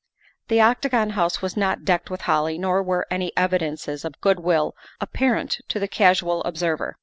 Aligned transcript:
The 0.47 0.59
Octagon 0.59 1.11
House 1.11 1.43
was 1.43 1.55
not 1.55 1.85
decked 1.85 2.09
with 2.09 2.21
holly, 2.21 2.57
nor 2.57 2.81
were 2.81 3.05
any 3.11 3.31
evidences 3.37 4.03
of 4.03 4.19
good 4.19 4.39
will 4.39 4.73
apparent 4.99 5.59
to 5.67 5.77
the 5.77 5.87
casual 5.87 6.43
observer. 6.43 6.97